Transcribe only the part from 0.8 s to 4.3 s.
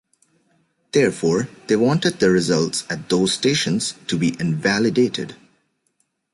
Therefore, they wanted the results at those stations to